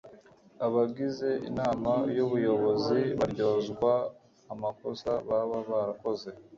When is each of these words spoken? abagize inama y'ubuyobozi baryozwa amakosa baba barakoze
abagize 0.65 1.29
inama 1.49 1.93
y'ubuyobozi 2.17 2.99
baryozwa 3.19 3.91
amakosa 4.53 5.09
baba 5.27 5.57
barakoze 5.69 6.29